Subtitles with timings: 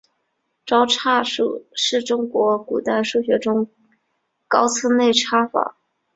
[0.65, 3.71] 招差术是中国古代数学中的
[4.47, 5.77] 高次内插法。